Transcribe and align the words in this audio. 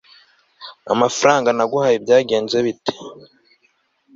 amafaranga 0.93 1.49
naguhaye 1.57 1.95
byagenze 2.03 2.57
bite 2.65 2.93